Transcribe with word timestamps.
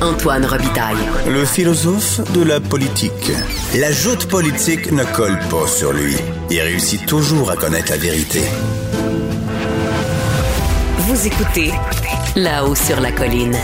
Antoine 0.00 0.46
Robitaille. 0.46 0.96
Le 1.28 1.44
philosophe 1.44 2.20
de 2.32 2.44
la 2.44 2.60
politique. 2.60 3.32
La 3.76 3.90
joute 3.90 4.26
politique 4.28 4.92
ne 4.92 5.02
colle 5.02 5.36
pas 5.50 5.66
sur 5.66 5.92
lui. 5.92 6.14
Il 6.50 6.60
réussit 6.60 7.04
toujours 7.04 7.50
à 7.50 7.56
connaître 7.56 7.90
la 7.90 7.96
vérité. 7.96 8.40
Vous 10.98 11.26
écoutez 11.26 11.72
là-haut 12.36 12.76
sur 12.76 13.00
la 13.00 13.10
colline. 13.10 13.56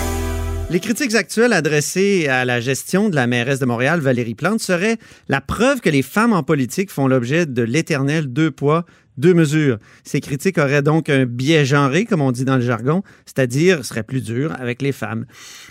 Les 0.70 0.80
critiques 0.80 1.14
actuelles 1.14 1.52
adressées 1.52 2.26
à 2.26 2.44
la 2.44 2.60
gestion 2.60 3.08
de 3.08 3.14
la 3.14 3.28
mairesse 3.28 3.60
de 3.60 3.66
Montréal, 3.66 4.00
Valérie 4.00 4.34
Plante, 4.34 4.60
seraient 4.60 4.96
la 5.28 5.40
preuve 5.40 5.80
que 5.80 5.90
les 5.90 6.02
femmes 6.02 6.32
en 6.32 6.42
politique 6.42 6.90
font 6.90 7.06
l'objet 7.06 7.46
de 7.46 7.62
l'éternel 7.62 8.26
deux 8.26 8.50
poids, 8.50 8.84
deux 9.16 9.34
mesures. 9.34 9.78
Ces 10.04 10.20
critiques 10.20 10.58
auraient 10.58 10.82
donc 10.82 11.08
un 11.08 11.26
biais 11.26 11.64
genré, 11.64 12.04
comme 12.04 12.20
on 12.20 12.32
dit 12.32 12.44
dans 12.44 12.56
le 12.56 12.62
jargon, 12.62 13.02
c'est-à-dire 13.26 13.84
seraient 13.84 14.02
plus 14.02 14.22
dures 14.22 14.52
avec 14.58 14.82
les 14.82 14.92
femmes. 14.92 15.26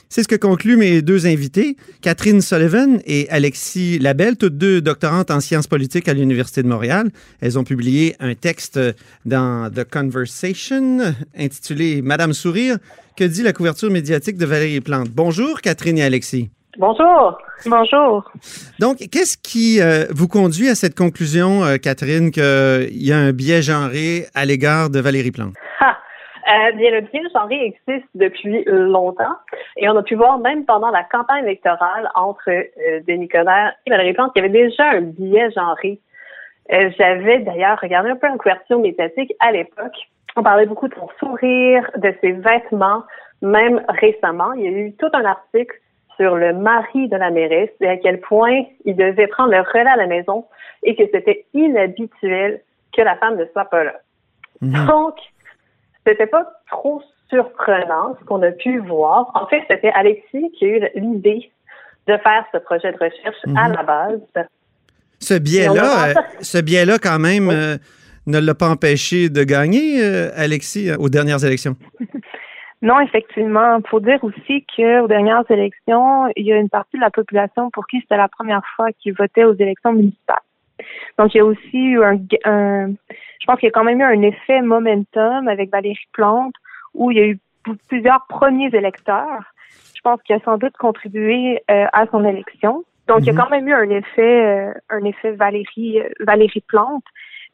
C'est 0.09 0.23
ce 0.23 0.27
que 0.27 0.35
concluent 0.35 0.77
mes 0.77 1.01
deux 1.01 1.25
invités, 1.25 1.77
Catherine 2.01 2.41
Sullivan 2.41 2.99
et 3.05 3.29
Alexis 3.29 3.99
Labelle, 3.99 4.37
toutes 4.37 4.57
deux 4.57 4.81
doctorantes 4.81 5.31
en 5.31 5.39
sciences 5.39 5.67
politiques 5.67 6.07
à 6.07 6.13
l'Université 6.13 6.63
de 6.63 6.67
Montréal. 6.67 7.11
Elles 7.41 7.59
ont 7.59 7.63
publié 7.63 8.15
un 8.20 8.35
texte 8.35 8.79
dans 9.25 9.70
The 9.71 9.84
Conversation 9.84 11.13
intitulé 11.37 12.01
Madame 12.01 12.34
Sourire. 12.34 12.77
Que 13.15 13.23
dit 13.23 13.43
la 13.43 13.53
couverture 13.53 13.91
médiatique 13.91 14.37
de 14.37 14.45
Valérie 14.45 14.81
Plante? 14.81 15.09
Bonjour, 15.12 15.62
Catherine 15.62 15.99
et 15.99 16.03
Alexis. 16.03 16.49
Bonjour. 16.77 17.38
Bonjour. 17.68 18.32
Donc, 18.80 18.98
qu'est-ce 18.98 19.38
qui 19.38 19.80
euh, 19.80 20.05
vous 20.09 20.27
conduit 20.27 20.70
à 20.70 20.76
cette 20.76 20.98
conclusion, 20.98 21.63
euh, 21.63 21.77
Catherine, 21.77 22.32
qu'il 22.32 22.98
y 22.98 23.13
a 23.13 23.18
un 23.18 23.32
biais 23.32 23.62
genré 23.62 24.26
à 24.34 24.46
l'égard 24.46 24.90
de 24.90 24.99
Valérie 24.99 25.30
Plante? 25.30 25.54
Ah, 25.80 25.98
euh, 26.49 26.72
bien, 26.72 26.90
le 26.90 27.02
biais 27.02 27.22
genré 27.32 27.77
existe 27.88 28.09
depuis 28.16 28.63
longtemps 28.66 29.36
et 29.77 29.88
on 29.88 29.96
a 29.96 30.02
pu 30.02 30.16
voir 30.16 30.40
même 30.40 30.66
pendant 30.66 30.90
la 30.90 31.04
campagne 31.04 31.44
électorale 31.44 32.09
entre 32.16 32.49
Denis 33.08 33.27
Coderre 33.27 33.74
et 33.85 33.91
Valérie 33.91 34.13
Plante 34.13 34.34
qu'il 34.34 34.43
y 34.43 34.46
avait 34.46 34.68
déjà 34.68 34.90
un 34.90 35.02
biais 35.02 35.52
genré. 35.52 35.99
J'avais 36.70 37.40
d'ailleurs 37.40 37.77
regardé 37.82 38.10
un 38.10 38.15
peu 38.15 38.27
en 38.27 38.37
couverture 38.37 38.80
médiatique 38.80 39.32
à 39.40 39.52
l'époque. 39.52 39.96
On 40.35 40.41
parlait 40.41 40.65
beaucoup 40.65 40.87
de 40.87 40.96
son 40.96 41.10
sourire, 41.20 41.90
de 41.98 42.13
ses 42.21 42.32
vêtements. 42.32 43.04
Même 43.43 43.84
récemment, 43.90 44.54
il 44.54 44.63
y 44.63 44.68
a 44.68 44.71
eu 44.71 44.93
tout 44.93 45.10
un 45.13 45.26
article 45.26 45.76
sur 46.17 46.35
le 46.35 46.53
mari 46.53 47.07
de 47.09 47.17
la 47.17 47.31
mairesse 47.31 47.71
et 47.81 47.87
à 47.87 47.97
quel 47.97 48.19
point 48.19 48.63
il 48.85 48.95
devait 48.95 49.27
prendre 49.27 49.51
le 49.51 49.61
relais 49.61 49.89
à 49.89 49.97
la 49.97 50.07
maison 50.07 50.45
et 50.83 50.95
que 50.95 51.03
c'était 51.11 51.45
inhabituel 51.53 52.61
que 52.95 53.01
la 53.01 53.15
femme 53.17 53.37
ne 53.37 53.45
soit 53.51 53.65
pas 53.65 53.83
là. 53.83 53.95
Mhm. 54.61 54.85
Donc, 54.87 55.15
c'était 56.05 56.27
pas 56.27 56.45
trop 56.69 57.01
surprenant 57.29 58.15
ce 58.19 58.25
qu'on 58.25 58.41
a 58.43 58.51
pu 58.51 58.79
voir. 58.79 59.31
En 59.34 59.47
fait, 59.47 59.63
c'était 59.69 59.91
Alexis 59.95 60.51
qui 60.57 60.65
a 60.65 60.67
eu 60.67 60.81
l'idée 60.95 61.51
de 62.07 62.17
faire 62.17 62.45
ce 62.51 62.57
projet 62.57 62.91
de 62.91 62.97
recherche 62.97 63.37
à 63.55 63.69
mhm. 63.69 63.75
la 63.75 63.84
base. 63.84 64.19
Ce 65.19 65.34
biais-là, 65.35 66.09
euh, 66.09 66.13
ce 66.41 66.57
biais-là, 66.59 66.97
quand 67.01 67.19
même, 67.19 67.50
euh, 67.50 67.78
ne 68.28 68.39
l'a 68.39 68.53
pas 68.53 68.69
empêché 68.69 69.29
de 69.29 69.44
gagner, 69.44 70.03
euh, 70.03 70.31
Alexis, 70.35 70.91
aux 71.00 71.09
dernières 71.09 71.44
élections? 71.45 71.75
Non, 72.84 73.00
effectivement. 73.00 73.79
Faut 73.89 74.01
dire 74.01 74.22
aussi 74.23 74.66
qu'aux 74.66 75.07
dernières 75.07 75.50
élections, 75.50 76.28
il 76.35 76.45
y 76.45 76.51
a 76.51 76.57
une 76.57 76.69
partie 76.69 76.97
de 76.97 77.01
la 77.01 77.09
population 77.09 77.72
pour 77.72 77.88
qui 77.88 78.01
c'était 78.01 78.17
la 78.17 78.28
première 78.28 78.62
fois 78.75 78.91
qu'ils 78.91 79.13
votaient 79.13 79.45
aux 79.45 79.56
élections 79.56 79.94
municipales. 79.94 80.41
Donc, 81.17 81.34
il 81.34 81.38
y 81.38 81.40
a 81.40 81.45
aussi 81.45 81.78
eu 81.78 82.03
un, 82.03 82.17
je 82.17 83.45
pense 83.47 83.57
qu'il 83.57 83.67
y 83.67 83.69
a 83.69 83.72
quand 83.72 83.85
même 83.85 84.01
eu 84.01 84.03
un 84.03 84.22
effet 84.22 84.62
momentum 84.62 85.47
avec 85.47 85.72
Valérie 85.72 86.09
Plante 86.12 86.56
où 86.94 87.09
il 87.09 87.17
y 87.17 87.22
a 87.22 87.25
eu 87.25 87.40
plusieurs 87.88 88.25
premiers 88.28 88.75
électeurs. 88.75 89.53
Je 89.95 90.01
pense 90.01 90.22
qu'il 90.23 90.35
a 90.35 90.40
sans 90.41 90.57
doute 90.57 90.75
contribué 90.75 91.63
euh, 91.72 91.85
à 91.94 92.06
son 92.07 92.25
élection. 92.25 92.84
Donc, 93.07 93.19
il 93.22 93.28
y 93.28 93.29
a 93.29 93.34
mhm. 93.34 93.40
quand 93.40 93.50
même 93.50 93.68
eu 93.69 93.73
un 93.73 93.90
effet, 93.91 94.45
euh, 94.45 94.73
un 94.90 95.06
effet 95.06 95.31
Valérie, 95.31 96.01
euh, 96.01 96.09
Valérie 96.19 96.63
Plante. 96.68 97.06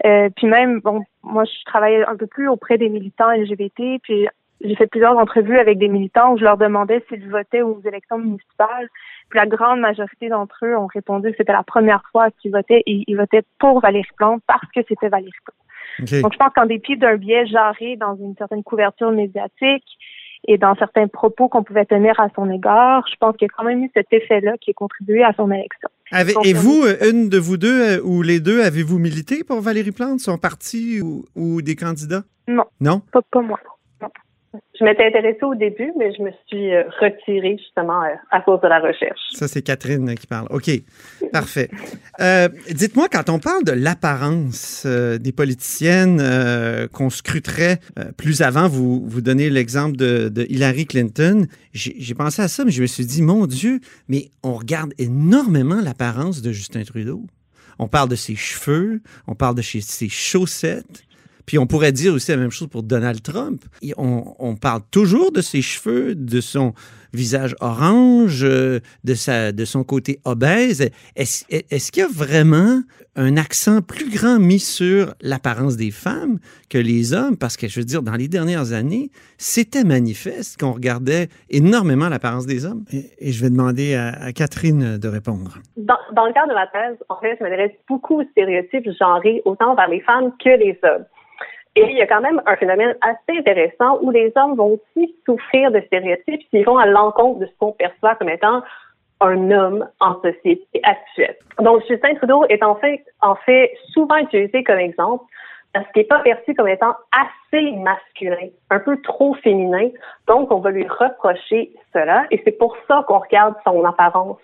puis 0.03 0.47
même, 0.47 0.79
bon, 0.79 1.03
moi, 1.21 1.43
je 1.43 1.65
travaille 1.65 2.03
un 2.07 2.15
peu 2.15 2.25
plus 2.25 2.47
auprès 2.47 2.79
des 2.79 2.89
militants 2.89 3.29
LGBT, 3.29 3.99
puis 4.01 4.27
j'ai 4.61 4.75
fait 4.75 4.87
plusieurs 4.87 5.17
entrevues 5.17 5.57
avec 5.57 5.77
des 5.77 5.87
militants 5.87 6.33
où 6.33 6.37
je 6.37 6.43
leur 6.43 6.57
demandais 6.57 7.03
s'ils 7.07 7.29
votaient 7.29 7.61
aux 7.61 7.81
élections 7.85 8.17
municipales. 8.17 8.89
Puis 9.29 9.39
la 9.39 9.45
grande 9.45 9.79
majorité 9.79 10.29
d'entre 10.29 10.65
eux 10.65 10.75
ont 10.75 10.87
répondu 10.87 11.31
que 11.31 11.37
c'était 11.37 11.53
la 11.53 11.63
première 11.63 12.03
fois 12.11 12.29
qu'ils 12.31 12.51
votaient 12.51 12.83
et 12.85 13.03
ils 13.07 13.15
votaient 13.15 13.43
pour 13.59 13.79
Valérie 13.79 14.07
Plante 14.17 14.41
parce 14.47 14.69
que 14.75 14.81
c'était 14.87 15.09
Valérie 15.09 15.31
Plante. 15.45 16.21
Donc 16.21 16.33
je 16.33 16.37
pense 16.37 16.53
qu'en 16.55 16.65
dépit 16.65 16.97
d'un 16.97 17.17
biais 17.17 17.45
jarré 17.45 17.95
dans 17.97 18.15
une 18.15 18.35
certaine 18.37 18.63
couverture 18.63 19.11
médiatique 19.11 19.85
et 20.47 20.57
dans 20.57 20.75
certains 20.75 21.07
propos 21.07 21.49
qu'on 21.49 21.63
pouvait 21.63 21.85
tenir 21.85 22.17
à 22.19 22.29
son 22.35 22.49
égard, 22.49 23.05
je 23.11 23.15
pense 23.19 23.35
qu'il 23.35 23.47
y 23.47 23.49
a 23.49 23.53
quand 23.55 23.65
même 23.65 23.83
eu 23.83 23.91
cet 23.93 24.07
effet-là 24.11 24.53
qui 24.61 24.71
a 24.71 24.73
contribué 24.73 25.23
à 25.23 25.33
son 25.33 25.51
élection. 25.51 25.89
et 26.43 26.53
vous, 26.53 26.83
euh, 26.83 27.11
une 27.11 27.29
de 27.29 27.37
vous 27.37 27.57
deux 27.57 27.97
euh, 27.97 28.01
ou 28.03 28.21
les 28.21 28.39
deux, 28.39 28.61
avez-vous 28.61 28.99
milité 28.99 29.43
pour 29.43 29.59
Valérie 29.59 29.91
Plante, 29.91 30.21
son 30.21 30.37
parti 30.37 31.01
ou, 31.35 31.61
des 31.61 31.75
candidats? 31.75 32.23
Non. 32.47 32.63
Non? 32.79 33.01
Pas, 33.11 33.21
pas 33.29 33.41
moi. 33.41 33.59
Je 34.79 34.83
m'étais 34.83 35.05
intéressée 35.05 35.43
au 35.43 35.55
début, 35.55 35.91
mais 35.97 36.13
je 36.17 36.23
me 36.23 36.31
suis 36.47 36.73
euh, 36.73 36.83
retirée 36.99 37.57
justement 37.57 38.01
euh, 38.01 38.15
à 38.31 38.41
cause 38.41 38.59
de 38.61 38.67
la 38.67 38.79
recherche. 38.79 39.19
Ça, 39.33 39.47
c'est 39.47 39.61
Catherine 39.61 40.15
qui 40.15 40.25
parle. 40.25 40.47
OK, 40.49 40.71
parfait. 41.31 41.69
Euh, 42.19 42.49
dites-moi, 42.71 43.09
quand 43.11 43.29
on 43.29 43.39
parle 43.39 43.63
de 43.63 43.73
l'apparence 43.73 44.85
des 44.87 45.31
politiciennes 45.31 46.21
qu'on 46.93 47.09
scruterait 47.09 47.79
plus 48.17 48.41
avant, 48.41 48.67
vous, 48.67 49.03
vous 49.05 49.21
donnez 49.21 49.49
l'exemple 49.49 49.95
de, 49.97 50.45
Hillary 50.49 50.85
Clinton, 50.85 51.45
j'ai 51.73 52.13
pensé 52.15 52.41
à 52.41 52.47
ça, 52.47 52.65
mais 52.65 52.71
je 52.71 52.81
me 52.81 52.87
suis 52.87 53.05
dit, 53.05 53.21
mon 53.21 53.45
Dieu, 53.45 53.79
mais 54.07 54.29
on 54.43 54.53
regarde 54.53 54.93
énormément 54.97 55.81
l'apparence 55.81 56.41
de 56.41 56.51
Justin 56.51 56.83
Trudeau. 56.83 57.23
On 57.77 57.87
parle 57.87 58.09
de 58.09 58.15
ses 58.15 58.35
cheveux, 58.35 59.01
on 59.27 59.35
parle 59.35 59.55
de 59.55 59.61
ses 59.61 60.09
chaussettes. 60.09 61.03
Puis 61.49 61.57
on 61.57 61.65
pourrait 61.65 61.91
dire 61.91 62.13
aussi 62.13 62.29
la 62.29 62.37
même 62.37 62.51
chose 62.51 62.67
pour 62.67 62.83
Donald 62.83 63.23
Trump. 63.23 63.63
On, 63.97 64.55
parle 64.55 64.81
toujours 64.91 65.31
de 65.31 65.41
ses 65.41 65.63
cheveux, 65.63 66.13
de 66.13 66.41
son 66.41 66.73
visage 67.11 67.55
orange, 67.59 68.43
euh, 68.43 68.81
de, 69.03 69.15
sa, 69.15 69.51
de 69.51 69.65
son 69.65 69.83
côté 69.83 70.19
obèse. 70.25 70.87
Est-ce 71.15 71.91
qu'il 71.91 72.03
y 72.03 72.05
a 72.05 72.07
vraiment 72.07 72.83
un 73.15 73.35
accent 73.35 73.81
plus 73.81 74.11
grand 74.11 74.37
mis 74.37 74.59
sur 74.59 75.15
l'apparence 75.21 75.75
des 75.75 75.89
femmes 75.89 76.37
que 76.69 76.77
les 76.77 77.15
hommes? 77.15 77.35
Parce 77.35 77.57
que, 77.57 77.67
je 77.67 77.79
veux 77.79 77.85
dire, 77.85 78.03
dans 78.03 78.15
les 78.15 78.27
dernières 78.27 78.73
années, 78.73 79.09
c'était 79.39 79.83
manifeste 79.83 80.59
qu'on 80.59 80.73
regardait 80.73 81.29
énormément 81.49 82.09
l'apparence 82.09 82.45
des 82.45 82.67
hommes. 82.67 82.83
Et, 82.93 83.31
je 83.31 83.41
vais 83.43 83.49
demander 83.49 83.95
à, 83.95 84.31
Catherine 84.33 84.99
de 84.99 85.07
répondre. 85.07 85.57
Dans, 85.77 85.97
dans, 86.15 86.27
le 86.27 86.33
cadre 86.33 86.49
de 86.49 86.53
ma 86.53 86.67
thèse, 86.67 86.97
en 87.09 87.19
fait, 87.19 87.37
je 87.39 87.43
m'adresse 87.43 87.71
beaucoup 87.87 88.21
aux 88.21 88.25
stéréotypes 88.33 88.87
genrés, 88.99 89.41
autant 89.45 89.73
vers 89.73 89.87
les 89.87 90.01
femmes 90.01 90.31
que 90.37 90.49
les 90.49 90.77
hommes. 90.83 91.05
Et 91.75 91.83
il 91.83 91.97
y 91.97 92.01
a 92.01 92.07
quand 92.07 92.21
même 92.21 92.41
un 92.45 92.55
phénomène 92.55 92.95
assez 93.01 93.39
intéressant 93.39 93.99
où 94.01 94.11
les 94.11 94.31
hommes 94.35 94.55
vont 94.55 94.79
aussi 94.79 95.15
souffrir 95.25 95.71
de 95.71 95.81
stéréotypes 95.81 96.41
s'ils 96.49 96.65
vont 96.65 96.77
à 96.77 96.85
l'encontre 96.85 97.39
de 97.39 97.45
ce 97.45 97.51
qu'on 97.59 97.71
perçoit 97.71 98.15
comme 98.15 98.29
étant 98.29 98.63
un 99.21 99.51
homme 99.51 99.87
en 99.99 100.15
société 100.21 100.81
actuelle. 100.83 101.35
Donc, 101.59 101.83
Justin 101.87 102.15
Trudeau 102.15 102.45
est 102.49 102.63
en 102.63 102.75
fait, 102.75 103.03
en 103.21 103.35
fait 103.35 103.71
souvent 103.93 104.17
utilisé 104.17 104.63
comme 104.63 104.79
exemple 104.79 105.25
parce 105.73 105.85
qu'il 105.91 106.01
n'est 106.01 106.07
pas 106.07 106.19
perçu 106.19 106.55
comme 106.55 106.67
étant 106.67 106.95
assez 107.11 107.71
masculin, 107.73 108.49
un 108.71 108.79
peu 108.79 108.99
trop 109.01 109.35
féminin. 109.35 109.89
Donc, 110.27 110.51
on 110.51 110.59
va 110.59 110.71
lui 110.71 110.87
reprocher 110.87 111.71
cela 111.93 112.25
et 112.31 112.41
c'est 112.43 112.57
pour 112.57 112.75
ça 112.87 113.03
qu'on 113.07 113.19
regarde 113.19 113.55
son 113.63 113.83
apparence, 113.85 114.39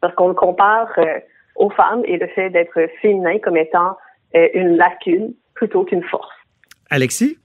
parce 0.00 0.14
qu'on 0.14 0.28
le 0.28 0.34
compare 0.34 0.90
euh, 0.98 1.18
aux 1.54 1.70
femmes 1.70 2.02
et 2.04 2.18
le 2.18 2.26
fait 2.28 2.50
d'être 2.50 2.78
féminin 3.00 3.38
comme 3.38 3.56
étant 3.56 3.96
euh, 4.34 4.48
une 4.52 4.76
lacune 4.76 5.32
plutôt 5.54 5.84
qu'une 5.84 6.04
force. 6.04 6.35
Alexis? 6.90 7.38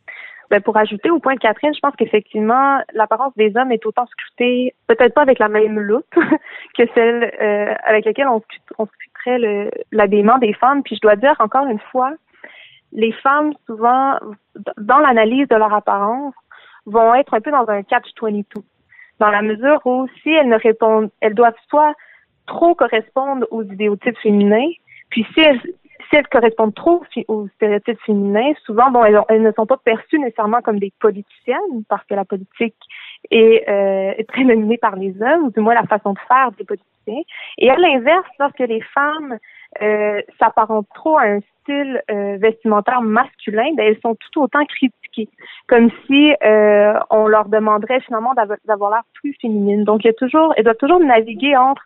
Ben 0.50 0.62
pour 0.62 0.76
ajouter 0.76 1.10
au 1.10 1.20
point 1.20 1.36
de 1.36 1.40
Catherine, 1.40 1.74
je 1.74 1.80
pense 1.80 1.96
qu'effectivement, 1.96 2.82
l'apparence 2.94 3.34
des 3.38 3.56
hommes 3.56 3.72
est 3.72 3.86
autant 3.86 4.06
scrutée, 4.08 4.76
peut-être 4.88 5.14
pas 5.14 5.22
avec 5.22 5.40
la 5.40 5.48
même 5.48 5.80
loupe 5.80 6.14
que 6.78 6.84
celle 6.94 7.32
euh, 7.42 7.74
avec 7.86 8.04
laquelle 8.04 8.28
on, 8.28 8.42
on 8.78 8.86
scruterait 8.86 9.72
l'habillement 9.94 10.40
des 10.40 10.54
femmes. 10.54 10.84
Puis 10.84 10.96
je 10.98 11.02
dois 11.02 11.16
dire 11.16 11.36
encore 11.40 11.68
une 11.68 11.80
fois, 11.92 12.12
les 12.92 13.12
femmes, 13.14 13.54
souvent, 13.66 14.18
dans 14.78 15.00
l'analyse 15.00 15.48
de 15.48 15.56
leur 15.56 15.74
apparence, 15.74 16.34
vont 16.86 17.14
être 17.16 17.34
un 17.34 17.42
peu 17.42 17.52
dans 17.52 17.68
un 17.70 17.84
catch-22. 17.84 18.44
Dans 19.20 19.30
la 19.30 19.42
mesure 19.42 19.80
où, 19.86 20.08
si 20.22 20.30
elles 20.30 20.50
ne 20.50 20.58
répondent, 20.58 21.12
elles 21.22 21.36
doivent 21.36 21.54
soit 21.70 21.94
trop 22.48 22.76
correspondre 22.76 23.46
aux 23.52 23.64
idéotypes 23.64 24.18
féminins, 24.18 24.72
puis 25.10 25.26
si 25.34 25.40
elles, 25.40 25.62
si 26.12 26.18
elles 26.18 26.28
correspondent 26.28 26.76
trop 26.76 27.04
aux 27.30 27.48
stéréotypes 27.56 28.00
féminins, 28.06 28.52
souvent, 28.66 28.92
bon, 28.92 29.04
elles, 29.06 29.42
ne 29.42 29.52
sont 29.54 29.66
pas 29.66 29.78
perçues 29.78 30.20
nécessairement 30.20 30.62
comme 30.62 30.78
des 30.78 30.92
politiciennes, 31.00 31.84
parce 31.88 32.06
que 32.06 32.16
la 32.16 32.26
politique 32.26 32.76
est, 33.32 33.68
euh, 33.70 34.14
est 34.18 34.78
par 34.78 34.98
les 34.98 35.16
hommes, 35.22 35.46
ou 35.46 35.52
du 35.52 35.62
moins 35.62 35.74
la 35.74 35.84
façon 35.84 36.14
de 36.14 36.20
faire 36.28 36.52
des 36.58 36.66
politiciens. 36.66 37.22
Et 37.58 37.70
à 37.70 37.78
l'inverse, 37.78 38.28
lorsque 38.40 38.60
les 38.60 38.82
femmes 38.94 39.38
euh, 39.82 40.22
s'apparentent 40.38 40.90
trop 40.94 41.18
à 41.18 41.24
un 41.24 41.40
style 41.62 42.02
euh, 42.12 42.38
vestimentaire 42.42 43.02
masculin, 43.02 43.74
ben, 43.76 43.88
elles 43.88 44.00
sont 44.02 44.16
tout 44.16 44.42
autant 44.42 44.66
critiquées 44.66 45.30
comme 45.68 45.90
si 46.06 46.34
euh, 46.44 46.94
on 47.10 47.28
leur 47.28 47.48
demanderait 47.48 48.02
finalement 48.02 48.34
d'avoir 48.66 48.92
l'air 48.92 49.04
plus 49.14 49.36
féminine. 49.42 49.84
Donc, 49.84 50.04
il 50.04 50.08
y 50.08 50.10
a 50.10 50.14
toujours, 50.14 50.54
elles 50.58 50.64
doivent 50.64 50.78
toujours 50.78 51.00
naviguer 51.00 51.56
entre 51.56 51.84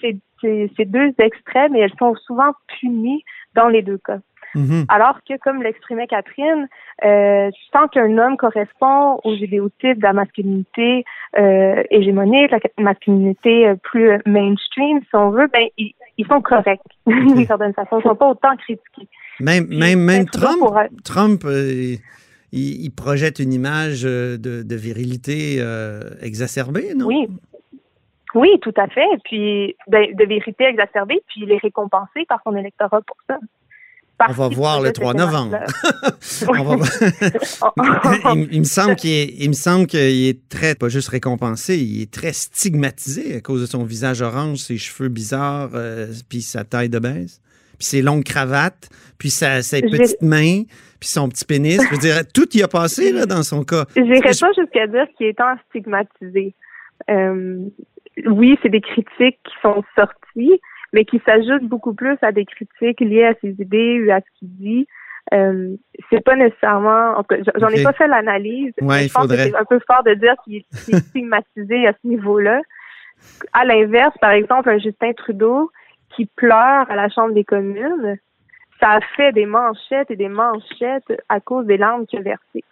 ces, 0.00 0.18
ces 0.40 0.84
deux 0.84 1.12
extrêmes 1.18 1.74
et 1.74 1.80
elles 1.80 1.94
sont 1.98 2.14
souvent 2.26 2.52
punies 2.78 3.22
dans 3.56 3.68
les 3.68 3.82
deux 3.82 3.98
cas. 3.98 4.18
Mm-hmm. 4.56 4.86
Alors 4.88 5.18
que, 5.28 5.34
comme 5.42 5.62
l'exprimait 5.62 6.06
Catherine, 6.06 6.66
euh, 7.04 7.50
tant 7.72 7.88
qu'un 7.88 8.16
homme 8.16 8.36
correspond 8.36 9.20
aux 9.24 9.34
idéotypes 9.34 9.98
de 9.98 10.02
la 10.02 10.14
masculinité 10.14 11.04
euh, 11.38 11.82
hégémonique, 11.90 12.50
la 12.50 12.58
masculinité 12.78 13.68
euh, 13.68 13.74
plus 13.82 14.10
mainstream, 14.24 15.00
si 15.00 15.14
on 15.14 15.30
veut, 15.30 15.48
ben 15.52 15.66
ils, 15.76 16.26
sont 16.26 16.40
corrects 16.40 16.80
d'une 17.06 17.46
certaine 17.46 17.74
façon. 17.74 17.98
Ils 17.98 18.04
ne 18.04 18.10
sont 18.10 18.16
pas 18.16 18.30
autant 18.30 18.56
critiqués. 18.56 19.08
Même, 19.40 19.66
même, 19.66 20.00
même 20.00 20.24
Trump, 20.26 20.62
Trump 21.04 21.42
euh, 21.44 21.96
il, 22.52 22.90
projette 22.96 23.38
une 23.38 23.52
image 23.52 24.04
de, 24.04 24.38
de 24.38 24.76
virilité 24.76 25.62
exacerbée, 26.22 26.94
non? 26.96 27.06
Oui. 27.06 27.28
Oui, 28.36 28.50
tout 28.60 28.74
à 28.76 28.86
fait. 28.86 29.08
Puis 29.24 29.74
ben, 29.88 30.12
de, 30.12 30.22
de 30.22 30.28
vérité 30.28 30.64
exacerbée, 30.64 31.22
puis 31.26 31.42
il 31.42 31.52
est 31.52 31.58
récompensé 31.58 32.26
par 32.28 32.40
son 32.44 32.54
électorat 32.54 33.00
pour 33.00 33.16
ça. 33.26 33.38
On 34.28 34.32
va 34.32 34.48
voir 34.48 34.80
le 34.80 34.92
3 34.92 35.14
novembre. 35.14 35.56
il, 38.50 38.60
me 38.60 38.64
semble 38.64 38.96
qu'il 38.96 39.10
est, 39.10 39.34
il 39.38 39.48
me 39.48 39.54
semble 39.54 39.86
qu'il 39.86 40.26
est 40.26 40.48
très, 40.48 40.74
pas 40.74 40.88
juste 40.88 41.08
récompensé, 41.08 41.76
il 41.76 42.02
est 42.02 42.10
très 42.10 42.32
stigmatisé 42.32 43.36
à 43.36 43.40
cause 43.40 43.60
de 43.60 43.66
son 43.66 43.84
visage 43.84 44.22
orange, 44.22 44.58
ses 44.58 44.78
cheveux 44.78 45.08
bizarres, 45.08 45.70
euh, 45.74 46.06
puis 46.28 46.40
sa 46.40 46.64
taille 46.64 46.88
de 46.88 46.98
baisse, 46.98 47.40
puis 47.78 47.86
ses 47.86 48.00
longues 48.00 48.24
cravates, 48.24 48.88
puis 49.18 49.28
sa, 49.28 49.62
ses 49.62 49.82
petites 49.82 50.22
mains, 50.22 50.62
puis 50.98 51.08
son 51.08 51.28
petit 51.28 51.44
pénis. 51.44 51.82
Je 51.82 51.90
veux 51.90 51.98
dire, 51.98 52.22
tout 52.34 52.48
y 52.54 52.62
a 52.62 52.68
passé 52.68 53.12
là, 53.12 53.26
dans 53.26 53.42
son 53.42 53.64
cas. 53.64 53.84
J'irais 53.94 54.20
pas 54.20 54.52
jusqu'à 54.56 54.86
dire 54.86 55.06
qu'il 55.18 55.26
est 55.26 55.40
en 55.40 55.56
stigmatisé. 55.68 56.54
Euh, 57.10 57.68
oui, 58.24 58.58
c'est 58.62 58.68
des 58.68 58.80
critiques 58.80 59.38
qui 59.44 59.54
sont 59.62 59.84
sorties, 59.96 60.60
mais 60.92 61.04
qui 61.04 61.20
s'ajoute 61.26 61.64
beaucoup 61.64 61.94
plus 61.94 62.16
à 62.22 62.32
des 62.32 62.44
critiques 62.44 63.00
liées 63.00 63.24
à 63.24 63.34
ses 63.40 63.50
idées 63.60 64.02
ou 64.02 64.10
à 64.10 64.20
ce 64.20 64.38
qu'il 64.38 64.56
dit. 64.56 64.86
Euh, 65.34 65.76
c'est 66.08 66.22
pas 66.22 66.36
nécessairement. 66.36 67.22
J'en 67.56 67.68
ai 67.68 67.82
pas 67.82 67.92
fait 67.92 68.06
l'analyse. 68.06 68.72
Ouais, 68.80 69.08
je 69.08 69.12
pense 69.12 69.26
que 69.26 69.36
c'est 69.36 69.56
un 69.56 69.64
peu 69.64 69.80
fort 69.86 70.04
de 70.04 70.14
dire 70.14 70.34
qu'il 70.44 70.56
est 70.56 70.64
stigmatisé 71.08 71.86
à 71.86 71.92
ce 71.92 72.06
niveau-là. 72.06 72.60
À 73.52 73.64
l'inverse, 73.64 74.14
par 74.20 74.30
exemple, 74.30 74.70
un 74.70 74.78
Justin 74.78 75.12
Trudeau 75.14 75.70
qui 76.14 76.26
pleure 76.26 76.88
à 76.90 76.94
la 76.94 77.08
Chambre 77.08 77.34
des 77.34 77.44
communes, 77.44 78.16
ça 78.80 78.92
a 78.92 79.00
fait 79.16 79.32
des 79.32 79.46
manchettes 79.46 80.10
et 80.10 80.16
des 80.16 80.28
manchettes 80.28 81.12
à 81.28 81.40
cause 81.40 81.66
des 81.66 81.76
larmes 81.76 82.06
qu'il 82.06 82.20
a 82.20 82.22
versées. 82.22 82.64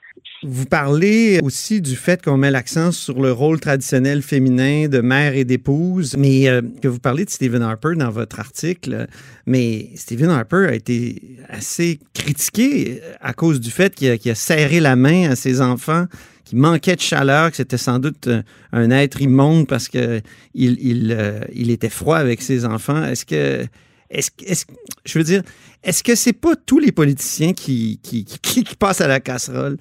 Vous 0.46 0.66
parlez 0.66 1.40
aussi 1.42 1.80
du 1.80 1.96
fait 1.96 2.22
qu'on 2.22 2.36
met 2.36 2.50
l'accent 2.50 2.92
sur 2.92 3.20
le 3.20 3.32
rôle 3.32 3.60
traditionnel 3.60 4.20
féminin 4.20 4.88
de 4.88 5.00
mère 5.00 5.34
et 5.34 5.44
d'épouse, 5.44 6.16
mais 6.18 6.48
euh, 6.48 6.60
que 6.82 6.88
vous 6.88 6.98
parlez 6.98 7.24
de 7.24 7.30
Stephen 7.30 7.62
Harper 7.62 7.94
dans 7.96 8.10
votre 8.10 8.40
article, 8.40 9.06
mais 9.46 9.88
Stephen 9.94 10.28
Harper 10.28 10.66
a 10.68 10.74
été 10.74 11.38
assez 11.48 11.98
critiqué 12.12 13.00
à 13.22 13.32
cause 13.32 13.58
du 13.58 13.70
fait 13.70 13.94
qu'il 13.94 14.30
a, 14.30 14.34
serré 14.34 14.80
la 14.80 14.96
main 14.96 15.30
à 15.30 15.36
ses 15.36 15.62
enfants 15.62 16.06
qui 16.44 16.56
manquait 16.56 16.96
de 16.96 17.00
chaleur, 17.00 17.50
que 17.50 17.56
c'était 17.56 17.78
sans 17.78 17.98
doute 17.98 18.26
euh, 18.26 18.42
un 18.72 18.90
être 18.90 19.22
immonde 19.22 19.66
parce 19.66 19.88
qu'il 19.88 20.22
il, 20.54 21.16
euh, 21.18 21.40
il, 21.54 21.70
était 21.70 21.88
froid 21.88 22.18
avec 22.18 22.42
ses 22.42 22.66
enfants. 22.66 23.02
Est-ce 23.02 23.24
que, 23.24 23.66
est-ce, 24.10 24.30
est 24.46 24.66
je 25.04 25.18
veux 25.18 25.24
dire, 25.24 25.42
est-ce 25.82 26.02
que 26.02 26.14
c'est 26.14 26.38
pas 26.38 26.54
tous 26.66 26.78
les 26.78 26.92
politiciens 26.92 27.52
qui, 27.52 28.00
qui, 28.02 28.24
qui, 28.24 28.64
passent 28.76 29.00
à 29.00 29.08
la 29.08 29.20
casserole 29.20 29.76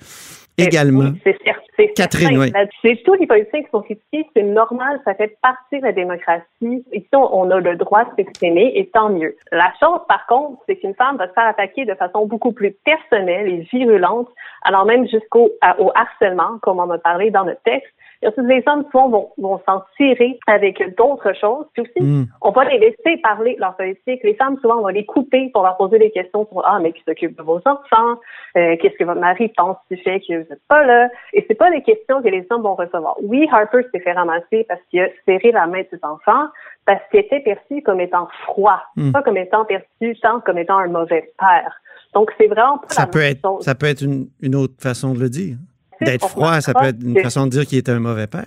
également? 0.58 1.14
c'est 1.24 1.38
certain. 1.44 1.64
Catherine, 1.96 2.38
oui. 2.38 2.52
C'est 2.82 3.02
tous 3.04 3.14
les 3.16 3.28
politiciens 3.28 3.64
qui 3.64 3.70
sont 3.72 3.82
critiqués, 3.82 4.28
c'est 4.36 4.44
normal, 4.44 5.02
ça 5.06 5.16
fait 5.16 5.38
partie 5.42 5.80
de 5.80 5.84
la 5.84 5.92
démocratie. 5.92 6.46
Ici, 6.62 7.08
on 7.14 7.50
a 7.52 7.60
le 7.60 7.76
droit 7.76 8.06
de 8.06 8.10
s'exprimer 8.16 8.72
et 8.76 8.88
tant 8.88 9.10
mieux. 9.10 9.36
La 9.52 9.72
chose, 9.80 10.00
par 10.08 10.26
contre, 10.28 10.62
c'est 10.68 10.76
qu'une 10.78 10.94
femme 10.96 11.18
va 11.18 11.28
se 11.28 11.34
faire 11.34 11.48
attaquer 11.48 11.86
de 11.86 11.96
façon 11.96 12.26
beaucoup 12.26 12.52
plus 12.52 12.72
personnelle 12.86 13.48
et 13.48 13.68
virulente, 13.72 14.30
alors 14.64 14.86
même 14.86 15.08
jusqu'au 15.08 15.52
au 15.80 15.92
harcèlement, 15.96 16.60
comme 16.62 16.80
on 16.80 16.90
a 16.90 16.98
parlé 16.98 17.32
dans 17.32 17.44
le 17.44 17.56
texte. 17.66 17.94
Les 18.38 18.64
hommes 18.68 18.86
souvent 18.92 19.10
vont, 19.10 19.30
vont 19.38 19.62
s'en 19.68 19.84
tirer 19.98 20.40
avec 20.48 20.82
d'autres 20.98 21.34
choses. 21.40 21.66
Puis 21.74 21.84
aussi, 21.84 22.04
hmm. 22.04 22.26
on 22.42 22.52
va 22.52 22.66
les 22.66 22.80
laisser 22.80 23.18
parler 23.22 23.56
leur 23.60 23.76
politique. 23.76 24.22
Les 24.24 24.36
femmes, 24.36 24.58
souvent, 24.62 24.78
on 24.78 24.84
va 24.84 24.92
les 24.92 25.06
couper 25.06 25.50
pour 25.54 25.64
leur 25.64 25.78
poser 25.78 26.00
des 26.00 26.12
questions 26.12 26.48
sur 26.52 26.66
Ah, 26.66 26.80
mais 26.82 26.94
qui 26.94 27.04
s'occupe 27.04 27.38
de 27.38 27.44
vos 27.44 27.60
enfants? 27.66 28.20
Euh, 28.58 28.76
qu'est-ce 28.82 28.98
que 28.98 29.04
votre 29.04 29.20
mari 29.20 29.52
pense 29.56 29.78
du 29.90 29.98
fait 29.98 30.20
que 30.20 30.34
vous 30.34 30.50
n'êtes 30.50 30.68
pas 30.68 30.84
là? 30.84 31.10
Et 31.34 31.46
c'est 31.48 31.56
pas 31.56 31.70
des 31.70 31.82
questions 31.82 32.22
que 32.22 32.30
les 32.30 32.46
hommes 32.50 32.64
vont 32.64 32.76
recevoir. 32.76 33.16
Oui, 33.22 33.48
Harper 33.52 33.82
s'est 33.94 34.00
fait 34.00 34.14
ramasser 34.14 34.66
parce 34.68 34.82
qu'il 34.90 35.02
a 35.02 35.08
serré 35.26 35.52
la 35.52 35.68
main 35.68 35.82
de 35.82 35.88
ses 35.92 36.00
enfants, 36.04 36.48
parce 36.86 37.02
qu'il 37.12 37.20
était 37.20 37.42
perçu 37.42 37.82
comme 37.82 38.00
étant 38.00 38.28
froid, 38.46 38.82
hmm. 38.96 39.12
pas 39.12 39.22
comme 39.22 39.38
étant 39.38 39.66
perçu 39.66 40.18
tant 40.22 40.40
comme 40.42 40.58
étant 40.58 40.78
un 40.78 40.88
mauvais 40.88 41.32
père. 41.38 41.80
Donc, 42.14 42.32
c'est 42.38 42.48
vraiment 42.48 42.78
pas 42.78 42.90
ça 42.90 43.08
peut 43.08 43.22
être, 43.22 43.42
Ça 43.62 43.76
peut 43.76 43.88
être 43.88 44.02
une, 44.02 44.28
une 44.42 44.56
autre 44.56 44.76
façon 44.80 45.14
de 45.14 45.20
le 45.20 45.30
dire. 45.30 45.58
D'être 46.02 46.28
froid, 46.28 46.60
ça 46.62 46.74
peut 46.74 46.86
être 46.86 47.02
une 47.04 47.20
façon 47.20 47.46
de 47.46 47.52
dire 47.52 47.66
qu'il 47.66 47.78
est 47.78 47.90
un 47.90 48.00
mauvais 48.00 48.28
père. 48.28 48.46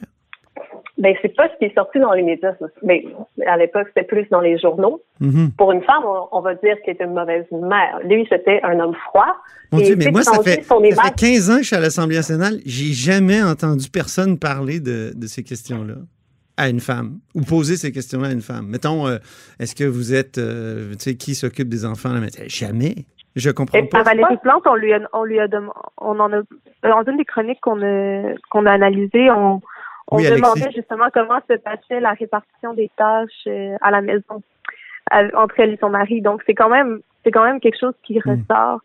Ben, 0.98 1.14
c'est 1.20 1.34
pas 1.36 1.48
ce 1.52 1.58
qui 1.58 1.66
est 1.66 1.74
sorti 1.74 1.98
dans 1.98 2.12
les 2.12 2.22
médias. 2.22 2.54
Mais 2.82 3.04
à 3.46 3.56
l'époque, 3.58 3.86
c'était 3.88 4.06
plus 4.06 4.26
dans 4.30 4.40
les 4.40 4.58
journaux. 4.58 5.02
Mm-hmm. 5.20 5.50
Pour 5.52 5.72
une 5.72 5.82
femme, 5.82 6.04
on, 6.32 6.40
va 6.40 6.54
dire 6.54 6.76
qu'elle 6.84 6.96
est 6.98 7.04
une 7.04 7.12
mauvaise 7.12 7.44
mère. 7.52 8.00
Lui, 8.04 8.26
c'était 8.30 8.60
un 8.62 8.80
homme 8.80 8.94
froid. 9.08 9.36
Mon 9.72 9.78
Dieu, 9.78 9.94
mais 9.96 10.10
moi, 10.10 10.22
ça 10.22 10.42
fait, 10.42 10.62
ça 10.62 11.02
fait 11.02 11.14
15 11.16 11.50
ans 11.50 11.56
que 11.56 11.62
je 11.62 11.66
suis 11.66 11.76
à 11.76 11.80
l'Assemblée 11.80 12.16
nationale. 12.16 12.60
J'ai 12.64 12.94
jamais 12.94 13.42
entendu 13.42 13.90
personne 13.90 14.38
parler 14.38 14.80
de, 14.80 15.12
ces 15.26 15.42
questions-là 15.42 15.96
à 16.56 16.70
une 16.70 16.80
femme 16.80 17.18
ou 17.34 17.42
poser 17.42 17.76
ces 17.76 17.92
questions-là 17.92 18.28
à 18.28 18.32
une 18.32 18.40
femme. 18.40 18.66
Mettons, 18.66 19.06
euh, 19.06 19.18
est-ce 19.60 19.74
que 19.74 19.84
vous 19.84 20.14
êtes, 20.14 20.38
euh, 20.38 20.92
tu 20.92 21.00
sais, 21.00 21.14
qui 21.14 21.34
s'occupe 21.34 21.68
des 21.68 21.84
enfants? 21.84 22.14
Là? 22.14 22.20
jamais. 22.46 22.94
Je 23.36 23.50
comprends 23.50 23.84
pas. 23.84 24.00
À 24.00 24.02
Valérie 24.02 24.38
Plante, 24.38 24.66
on 24.66 24.74
lui 24.74 24.94
a, 24.94 25.00
on 25.12 25.24
lui 25.24 25.38
a, 25.38 25.46
on 26.00 26.18
en 26.18 26.32
a, 26.32 26.40
dans 26.82 27.04
une 27.04 27.18
des 27.18 27.24
chroniques 27.26 27.60
qu'on 27.60 27.82
a, 27.82 28.34
qu'on 28.50 28.64
a 28.64 28.72
analysées, 28.72 29.30
on, 29.30 29.60
on 30.08 30.18
demandait 30.18 30.72
justement 30.74 31.08
comment 31.12 31.38
se 31.48 31.56
passait 31.58 32.00
la 32.00 32.12
répartition 32.12 32.72
des 32.72 32.90
tâches 32.96 33.46
euh, 33.46 33.76
à 33.82 33.90
la 33.90 34.00
maison 34.00 34.42
entre 35.34 35.60
elle 35.60 35.74
et 35.74 35.76
son 35.76 35.90
mari. 35.90 36.22
Donc 36.22 36.42
c'est 36.46 36.54
quand 36.54 36.70
même, 36.70 37.00
c'est 37.22 37.30
quand 37.30 37.44
même 37.44 37.60
quelque 37.60 37.78
chose 37.78 37.94
qui 38.02 38.18
hmm. 38.18 38.30
ressort 38.30 38.80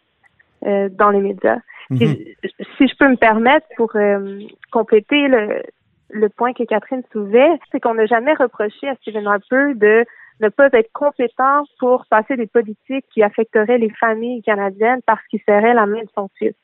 euh, 0.65 0.89
dans 0.89 1.11
les 1.11 1.21
médias. 1.21 1.59
Hmm. 1.89 1.97
Si, 1.97 2.87
je 2.87 2.97
peux 2.97 3.07
me 3.07 3.15
permettre 3.15 3.65
pour 3.77 3.95
euh, 3.95 4.39
compléter 4.71 5.27
le, 5.29 5.63
le 6.09 6.29
point 6.29 6.53
que 6.53 6.63
Catherine 6.63 7.03
soulevait, 7.11 7.49
c'est 7.71 7.79
qu'on 7.79 7.93
n'a 7.93 8.05
jamais 8.05 8.33
reproché 8.33 8.89
à 8.89 8.95
Stephen 8.95 9.27
Harper 9.27 9.73
de 9.75 10.05
ne 10.41 10.49
pas 10.49 10.69
être 10.73 10.91
compétent 10.93 11.63
pour 11.79 12.05
passer 12.09 12.35
des 12.35 12.47
politiques 12.47 13.05
qui 13.13 13.23
affecteraient 13.23 13.77
les 13.77 13.91
familles 13.91 14.41
canadiennes 14.41 15.01
parce 15.05 15.25
qu'il 15.27 15.39
serrait 15.47 15.73
la 15.73 15.85
main 15.85 16.01
de 16.01 16.09
son 16.15 16.29
fils. 16.37 16.55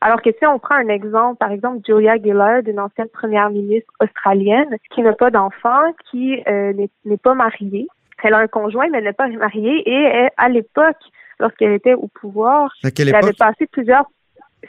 Alors 0.00 0.20
que 0.20 0.30
si 0.30 0.44
on 0.46 0.58
prend 0.58 0.74
un 0.74 0.88
exemple, 0.88 1.38
par 1.38 1.52
exemple 1.52 1.78
Julia 1.86 2.16
Gillard, 2.16 2.62
une 2.66 2.80
ancienne 2.80 3.08
première 3.08 3.50
ministre 3.50 3.92
australienne, 4.00 4.76
qui 4.92 5.02
n'a 5.02 5.12
pas 5.12 5.30
d'enfant, 5.30 5.92
qui 6.10 6.42
euh, 6.48 6.72
n'est 7.04 7.16
pas 7.18 7.34
mariée, 7.34 7.86
elle 8.22 8.34
a 8.34 8.38
un 8.38 8.46
conjoint 8.46 8.88
mais 8.90 8.98
elle 8.98 9.04
n'est 9.04 9.12
pas 9.12 9.28
mariée 9.28 9.82
et 9.88 10.28
à 10.36 10.48
l'époque, 10.48 10.96
lorsqu'elle 11.38 11.72
était 11.72 11.94
au 11.94 12.08
pouvoir, 12.08 12.72
elle 12.82 13.14
avait 13.14 13.32
passé 13.32 13.66
plusieurs, 13.66 14.04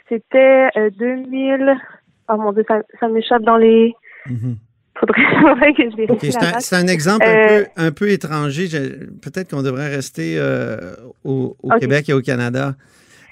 c'était 0.08 0.68
2000, 0.98 1.62
euh, 1.62 1.74
oh 2.28 2.36
mon 2.36 2.52
dieu, 2.52 2.64
ça, 3.00 3.08
m'échappe 3.08 3.42
dans 3.42 3.56
les, 3.56 3.94
mm-hmm. 5.02 6.60
C'est 6.60 6.76
un, 6.76 6.86
exemple 6.86 7.24
euh, 7.26 7.64
un, 7.76 7.92
peu, 7.92 8.10
étranger. 8.10 8.68
Peut-être 9.22 9.50
qu'on 9.50 9.62
devrait 9.62 9.88
rester 9.88 10.36
euh, 10.38 10.94
au, 11.24 11.56
Québec 11.80 12.08
et 12.08 12.12
au 12.12 12.20
Canada. 12.20 12.74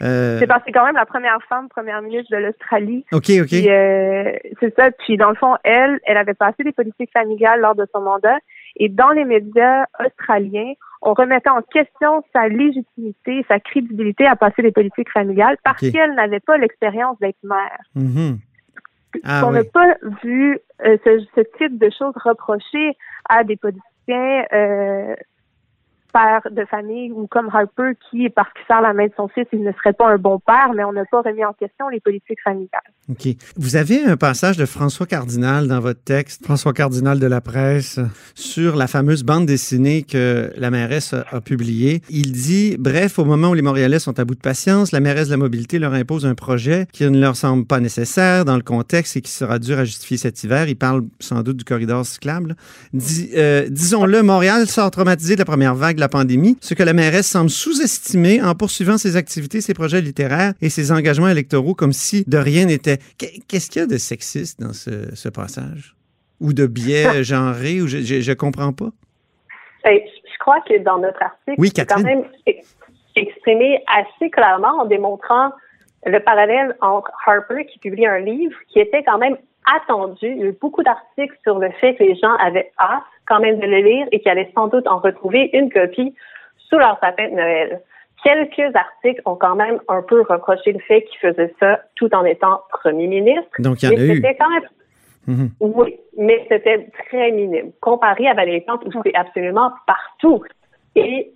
Euh, 0.03 0.41
c'est 0.41 0.49
parce 0.49 0.65
que 0.65 0.73
quand 0.73 0.85
même 0.85 0.97
la 0.97 1.07
première 1.07 1.39
femme 1.49 1.69
première 1.69 2.03
ministre 2.03 2.29
de 2.33 2.39
l'Australie. 2.39 3.05
OK, 3.13 3.31
OK. 3.41 3.51
c'est 3.51 4.75
ça. 4.77 4.91
Puis 4.91 5.17
dans 5.17 5.31
le 5.31 5.37
fond, 5.37 5.55
elle, 5.63 6.01
elle 6.05 6.17
avait 6.17 6.35
passé 6.35 6.65
des 6.65 6.73
politiques 6.73 7.13
familiales 7.13 7.61
lors 7.61 7.77
de 7.77 7.87
son 7.95 8.01
mandat. 8.01 8.39
Et 8.77 8.89
dans 8.89 9.11
les 9.11 9.25
médias 9.25 9.85
australiens, 10.05 10.73
on 11.03 11.15
remettait 11.15 11.51
en 11.51 11.63
question 11.63 12.25
sa 12.33 12.49
légitimité, 12.49 13.45
sa 13.47 13.61
crédibilité 13.61 14.27
à 14.27 14.35
passer 14.35 14.63
des 14.63 14.73
politiques 14.73 15.11
familiales 15.13 15.57
parce 15.63 15.81
qu'elle 15.81 16.15
n'avait 16.15 16.41
pas 16.41 16.57
l'expérience 16.59 17.19
d'être 17.21 17.39
mère. 17.45 17.79
Mm-hmm. 17.97 18.39
Ah 19.25 19.47
on 19.47 19.53
n'a 19.53 19.65
pas 19.65 19.97
vu 20.23 20.59
euh, 20.85 20.97
ce, 21.05 21.41
type 21.59 21.79
de 21.79 21.91
choses 21.91 22.15
reprochées 22.17 22.97
à 23.29 23.45
des 23.45 23.57
politiciens 23.57 24.45
euh, 24.53 25.15
père 26.13 26.43
de 26.51 26.65
famille 26.65 27.11
ou 27.13 27.27
comme 27.27 27.49
Harper 27.53 27.93
qui, 28.11 28.29
parce 28.31 28.53
qu'il 28.53 28.65
sert 28.67 28.81
la 28.81 28.93
main 28.93 29.07
de 29.07 29.13
son 29.17 29.29
fils, 29.29 29.47
il 29.53 29.63
ne 29.63 29.73
serait 29.73 29.93
pas 29.93 30.09
un 30.09 30.19
bon 30.19 30.39
père, 30.39 30.73
mais 30.75 30.85
on 30.85 30.93
n'a 30.93 31.05
pas 31.07 31.23
remis 31.23 31.45
en 31.45 31.53
question 31.53 31.89
les 31.89 32.01
politiques 32.01 32.41
familiales. 32.43 32.69
OK. 33.11 33.29
Vous 33.57 33.77
avez 33.77 34.05
un 34.05 34.17
passage 34.17 34.57
de 34.57 34.67
François 34.67 35.07
Cardinal 35.07 35.69
dans 35.69 35.81
votre 35.81 36.03
texte, 36.03 36.45
François 36.45 36.73
Cardinal 36.73 37.19
de 37.19 37.27
la 37.27 37.41
presse, 37.41 37.99
sur 38.35 38.77
la 38.77 38.87
fameuse 38.87 39.25
bande 39.25 39.47
dessinée 39.47 40.03
que 40.03 40.53
la 40.57 40.71
mairesse 40.71 41.15
a, 41.15 41.41
publiée. 41.41 42.03
Il 42.11 42.33
dit, 42.33 42.77
bref, 42.79 43.19
au 43.19 43.25
moment 43.25 43.49
où 43.49 43.55
les 43.55 43.63
Montréalais 43.63 43.99
sont 43.99 44.19
à 44.19 44.25
bout 44.25 44.35
de 44.35 44.41
patience, 44.41 44.93
la 44.93 45.01
mairesse 45.01 45.29
de 45.29 45.33
la 45.33 45.39
mobilité 45.39 45.79
leur 45.79 45.95
impose 45.95 46.27
un 46.27 46.35
projet 46.35 46.87
qui 46.93 47.09
ne 47.09 47.19
leur 47.19 47.37
semble 47.37 47.67
pas 47.67 47.81
nécessaire 47.81 48.45
dans 48.45 48.57
le 48.57 48.63
contexte 48.63 49.17
et 49.17 49.21
qui 49.21 49.33
sera 49.33 49.59
dur 49.59 49.79
à 49.79 49.85
justifier 49.85 50.17
cet 50.17 50.43
hiver. 50.45 50.69
Il 50.69 50.77
parle 50.77 51.05
sans 51.21 51.43
doute 51.43 51.57
du 51.57 51.65
corridor 51.65 52.05
cyclable. 52.07 52.57
Euh, 53.35 53.69
Disons-le, 53.69 54.23
Montréal 54.23 54.67
sort 54.67 54.91
traumatisé 54.91 55.35
de 55.35 55.41
la 55.41 55.45
première 55.45 55.75
vague 55.75 55.99
la 56.03 56.09
pandémie, 56.09 56.57
ce 56.61 56.75
que 56.75 56.83
la 56.83 56.93
mairesse 56.93 57.27
semble 57.29 57.49
sous-estimer 57.51 58.43
en 58.43 58.55
poursuivant 58.55 58.99
ses 58.99 59.17
activités, 59.17 59.61
ses 59.61 59.73
projets 59.75 60.01
littéraires 60.01 60.53
et 60.61 60.69
ses 60.69 60.93
engagements 60.93 61.29
électoraux 61.29 61.75
comme 61.75 61.93
si 61.93 62.25
de 62.27 62.37
rien 62.39 62.67
n'était. 62.67 62.99
Qu'est- 63.19 63.41
Qu'est-ce 63.49 63.71
qu'il 63.71 63.81
y 63.81 63.85
a 63.85 63.89
de 63.89 63.97
sexiste 63.97 64.61
dans 64.61 64.73
ce, 64.73 65.15
ce 65.15 65.29
passage? 65.29 65.95
Ou 66.41 66.53
de 66.53 66.67
biais 66.67 67.23
genré? 67.33 67.81
Ou 67.81 67.87
je, 67.87 67.99
je, 67.99 68.21
je 68.21 68.33
comprends 68.33 68.73
pas. 68.73 68.91
Ben, 69.85 69.97
je 69.97 70.39
crois 70.39 70.61
que 70.69 70.77
dans 70.83 70.99
notre 70.99 71.23
article, 71.23 71.55
Oui, 71.59 71.71
c'est 71.75 71.87
quand 71.89 72.03
même 72.03 72.25
ex- 72.47 72.75
exprimé 73.17 73.83
assez 73.87 74.31
clairement 74.31 74.81
en 74.83 74.87
démontrant 74.87 75.53
le 76.05 76.19
parallèle 76.19 76.77
entre 76.81 77.11
Harper, 77.27 77.65
qui 77.73 77.79
publie 77.79 78.07
un 78.07 78.19
livre 78.19 78.57
qui 78.73 78.81
était 78.81 79.05
quand 79.05 79.19
même 79.19 79.37
attendu. 79.77 80.19
Il 80.27 80.39
y 80.39 80.43
a 80.43 80.47
eu 80.47 80.57
beaucoup 80.61 80.83
d'articles 80.83 81.37
sur 81.43 81.59
le 81.59 81.71
fait 81.81 81.95
que 81.95 82.03
les 82.05 82.15
gens 82.17 82.35
avaient 82.41 82.71
hâte 82.79 83.03
quand 83.27 83.41
même 83.41 83.59
de 83.61 83.67
le 83.67 83.79
lire 83.79 84.07
et 84.13 84.21
qu'ils 84.21 84.31
allaient 84.31 84.51
sans 84.55 84.69
doute 84.69 84.87
en 84.87 84.99
retrouver 84.99 85.51
une 85.53 85.71
copie 85.71 86.15
sous 86.69 86.79
leur 86.79 86.99
sapin 87.01 87.29
de 87.29 87.35
Noël. 87.35 87.81
Quelques 88.25 88.75
articles 88.77 89.21
ont 89.27 89.35
quand 89.37 89.57
même 89.57 89.81
un 89.89 90.03
peu 90.03 90.23
reproché 90.23 90.73
le 90.73 90.79
fait 90.81 91.03
qu'il 91.03 91.19
faisait 91.19 91.53
ça 91.59 91.81
tout 91.97 92.13
en 92.15 92.25
étant 92.25 92.61
premier 92.71 93.07
ministre. 93.09 93.51
Donc, 93.59 93.83
il 93.83 93.91
y 93.91 93.95
en 93.95 93.99
a 93.99 94.05
eu. 94.05 94.17
c'était 94.17 94.37
quand 94.37 94.51
même 94.51 94.63
Mhm. 95.29 95.51
oui, 95.61 96.01
mais 96.19 96.45
c'était 96.49 96.89
très 97.07 97.31
minime. 97.31 97.71
Comparé 97.81 98.27
à 98.27 98.35
Valérie 98.35 98.63
Plante, 98.63 98.85
où 98.85 98.91
c'est 99.05 99.15
absolument 99.15 99.71
partout. 99.87 100.43
Et 100.97 101.31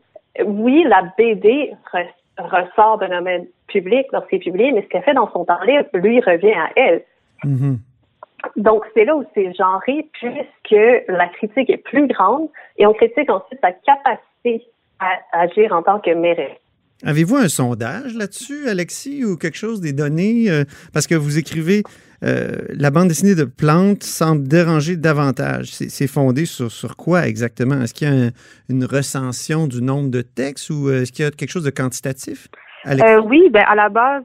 oui, 0.45 0.85
la 0.89 1.03
BD 1.17 1.73
re- 1.93 2.07
ressort 2.37 2.99
d'un 2.99 3.11
domaine 3.11 3.47
public 3.69 4.07
lorsqu'il 4.13 4.39
est 4.39 4.43
publié, 4.43 4.73
mais 4.73 4.83
ce 4.83 4.89
qu'elle 4.89 5.05
fait 5.05 5.15
dans 5.15 5.31
son 5.31 5.45
temps 5.45 5.63
libre, 5.65 5.89
lui, 5.95 6.21
revient 6.21 6.53
à 6.55 6.71
elle. 6.75 7.05
Mhm. 7.45 7.79
Donc, 8.57 8.85
c'est 8.95 9.05
là 9.05 9.17
où 9.17 9.25
c'est 9.35 9.53
genré, 9.55 10.09
puisque 10.13 10.81
la 11.09 11.29
critique 11.29 11.71
est 11.71 11.83
plus 11.83 12.07
grande 12.07 12.49
et 12.79 12.87
on 12.87 12.93
critique 12.93 13.31
ensuite 13.31 13.59
sa 13.63 13.73
capacité 13.73 14.67
à 15.01 15.19
agir 15.33 15.73
en 15.73 15.83
tant 15.83 16.01
que 16.01 16.15
mairesse. 16.15 16.57
Avez-vous 17.05 17.37
un 17.37 17.49
sondage 17.49 18.15
là-dessus, 18.15 18.69
Alexis, 18.69 19.25
ou 19.25 19.37
quelque 19.37 19.59
chose 19.59 19.83
des 19.83 19.93
données? 19.93 20.51
euh, 20.51 20.65
parce 20.95 21.07
que 21.07 21.15
vous 21.15 21.39
écrivez 21.39 21.83
euh, 22.25 22.53
la 22.71 22.91
bande 22.91 23.09
dessinée 23.09 23.35
de 23.35 23.45
Plante 23.45 24.03
semble 24.03 24.49
déranger 24.49 24.97
davantage. 24.97 25.67
C'est 25.73 26.07
fondé 26.07 26.47
sur, 26.47 26.73
sur 26.73 26.97
quoi 26.97 27.27
exactement? 27.27 27.83
Est-ce 27.83 27.93
qu'il 27.93 28.09
y 28.09 28.11
a 28.11 28.15
un- 28.15 28.31
une 28.71 28.87
recension 28.87 29.67
du 29.67 29.83
nombre 29.83 30.11
de 30.11 30.23
textes 30.23 30.71
ou 30.71 30.89
euh, 30.89 31.03
est-ce 31.03 31.13
qu'il 31.13 31.27
y 31.27 31.29
a 31.29 31.31
quelque 31.31 31.51
chose 31.51 31.65
de 31.65 31.71
quantitatif? 31.71 32.49
Euh, 32.87 33.21
oui, 33.27 33.51
ben 33.51 33.65
à 33.69 33.75
la 33.75 33.91
base, 33.91 34.23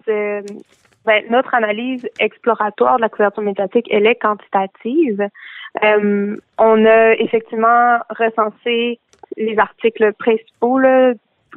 ben, 1.05 1.23
notre 1.29 1.53
analyse 1.55 2.07
exploratoire 2.19 2.97
de 2.97 3.01
la 3.01 3.09
couverture 3.09 3.43
médiatique, 3.43 3.87
elle 3.91 4.05
est 4.05 4.15
quantitative. 4.15 5.27
Euh, 5.83 6.37
on 6.57 6.85
a 6.85 7.13
effectivement 7.13 7.97
recensé 8.09 8.99
les 9.37 9.57
articles 9.57 10.13
principaux 10.13 10.77
là, 10.77 11.13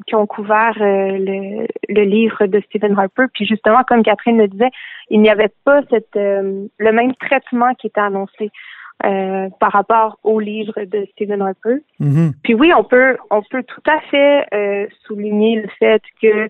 qui 0.07 0.15
ont 0.15 0.27
couvert 0.27 0.77
euh, 0.81 1.19
le, 1.19 1.67
le 1.89 2.03
livre 2.03 2.47
de 2.47 2.61
Stephen 2.67 2.99
Harper. 2.99 3.25
Puis 3.33 3.47
justement, 3.47 3.83
comme 3.85 4.03
Catherine 4.03 4.39
le 4.39 4.49
disait, 4.49 4.71
il 5.11 5.21
n'y 5.21 5.31
avait 5.31 5.53
pas 5.65 5.81
cette, 5.91 6.17
euh, 6.17 6.67
le 6.79 6.93
même 6.93 7.15
traitement 7.17 7.75
qui 7.75 7.89
était 7.89 8.01
annoncé 8.01 8.51
euh, 9.05 9.49
par 9.61 9.73
rapport 9.73 10.19
au 10.23 10.41
livre 10.41 10.85
de 10.85 11.07
Stephen 11.13 11.43
Harper. 11.43 11.83
Mhm. 11.99 12.33
Puis 12.43 12.55
oui, 12.55 12.73
on 12.77 12.85
peut 12.85 13.17
on 13.31 13.43
peut 13.43 13.65
tout 13.65 13.83
à 13.91 14.01
fait 14.01 14.47
euh, 14.55 14.87
souligner 15.07 15.61
le 15.61 15.69
fait 15.79 16.03
que 16.23 16.49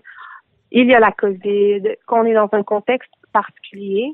il 0.81 0.87
y 0.87 0.93
a 0.93 0.99
la 0.99 1.11
COVID, 1.11 1.83
qu'on 2.05 2.25
est 2.25 2.33
dans 2.33 2.49
un 2.51 2.63
contexte 2.63 3.11
particulier. 3.31 4.13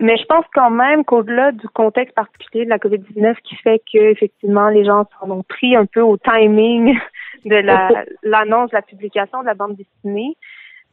Mais 0.00 0.16
je 0.16 0.24
pense 0.24 0.44
quand 0.54 0.70
même 0.70 1.04
qu'au-delà 1.04 1.52
du 1.52 1.68
contexte 1.68 2.14
particulier 2.14 2.64
de 2.64 2.70
la 2.70 2.78
COVID-19 2.78 3.36
qui 3.42 3.56
fait 3.56 3.80
que 3.90 3.98
effectivement 3.98 4.68
les 4.68 4.84
gens 4.84 5.06
s'en 5.18 5.30
ont 5.30 5.42
pris 5.42 5.74
un 5.74 5.86
peu 5.86 6.00
au 6.00 6.18
timing 6.18 6.98
de 7.44 7.56
la 7.56 8.04
l'annonce 8.22 8.70
de 8.70 8.76
la 8.76 8.82
publication 8.82 9.40
de 9.40 9.46
la 9.46 9.54
bande 9.54 9.76
dessinée, 9.76 10.36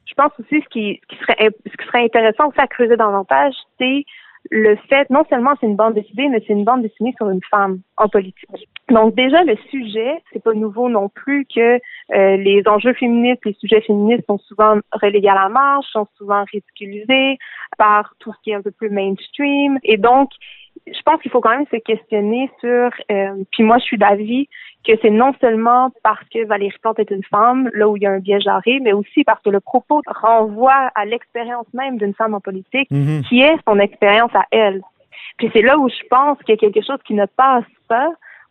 je 0.06 0.14
pense 0.14 0.32
aussi 0.40 0.62
ce 0.62 0.70
qui, 0.70 1.02
ce 1.04 1.08
qui 1.08 1.22
serait 1.22 1.50
ce 1.66 1.78
qui 1.78 1.86
serait 1.86 2.04
intéressant 2.04 2.48
aussi 2.48 2.60
à 2.60 2.68
creuser 2.68 2.96
davantage, 2.96 3.54
c'est 3.78 4.06
le 4.52 4.76
fait, 4.90 5.10
non 5.10 5.24
seulement 5.30 5.54
c'est 5.60 5.68
une 5.68 5.76
bande 5.76 5.94
dessinée, 5.94 6.30
mais 6.30 6.44
c'est 6.46 6.54
une 6.54 6.66
bande 6.66 6.82
dessinée 6.82 7.14
sur 7.18 7.30
une 7.30 7.42
femme 7.50 7.80
en 7.98 8.08
politique. 8.10 8.68
Donc 8.90 9.16
déjà 9.16 9.44
le 9.44 9.56
sujet, 9.70 10.22
c'est 10.32 10.44
pas 10.44 10.54
nouveau 10.54 10.90
non 10.90 11.10
plus 11.10 11.46
que 11.46 11.80
euh, 12.14 12.38
les 12.38 12.64
enjeux 12.68 12.94
féministes, 12.94 13.46
les 13.46 13.54
sujets 13.54 13.82
féministes 13.82 14.26
sont 14.28 14.38
souvent 14.40 14.78
relégués 14.92 15.30
à 15.30 15.36
la 15.36 15.50
marge, 15.50 15.86
sont 15.92 16.08
souvent 16.18 16.44
ridiculisés 16.52 17.38
par 17.78 18.14
tout 18.20 18.34
ce 18.34 18.38
qui 18.44 18.52
est 18.52 18.56
un 18.56 18.62
peu 18.62 18.72
plus 18.72 18.90
mainstream. 18.90 19.80
Et 19.84 19.98
donc, 19.98 20.30
je 20.88 21.02
pense 21.04 21.22
qu'il 21.22 21.32
faut 21.32 21.42
quand 21.42 21.56
même 21.56 21.66
se 21.72 21.78
questionner 21.78 22.50
sur. 22.60 22.90
euh, 23.12 23.44
puis 23.52 23.64
moi, 23.64 23.78
je 23.78 23.84
suis 23.84 23.98
d'avis 23.98 24.48
que 24.86 24.92
c'est 25.02 25.10
non 25.10 25.34
seulement 25.40 25.92
parce 26.04 26.24
que 26.30 26.46
Valérie 26.46 26.76
Plante 26.82 27.00
est 27.00 27.10
une 27.12 27.24
femme, 27.24 27.70
là 27.74 27.88
où 27.88 27.96
il 27.96 28.04
y 28.04 28.06
a 28.06 28.12
un 28.12 28.20
biais 28.20 28.42
genré, 28.42 28.80
mais 28.82 28.92
aussi 28.92 29.24
parce 29.24 29.42
que 29.42 29.50
le 29.50 29.62
propos 29.62 30.02
renvoie 30.08 30.92
à 30.96 31.06
l'expérience 31.06 31.68
même 31.74 31.98
d'une 31.98 32.14
femme 32.14 32.34
en 32.34 32.42
politique, 32.42 32.92
Mhm. 32.92 33.24
qui 33.30 33.42
est 33.42 33.56
son 33.68 33.80
expérience 33.80 34.36
à 34.36 34.44
elle. 34.52 34.82
Puis 35.38 35.50
c'est 35.54 35.62
là 35.62 35.78
où 35.78 35.88
je 35.90 36.06
pense 36.10 36.38
qu'il 36.40 36.56
y 36.56 36.58
a 36.58 36.58
quelque 36.58 36.86
chose 36.86 37.00
qui 37.06 37.14
ne 37.14 37.26
passe 37.26 37.64
pas. 37.88 38.10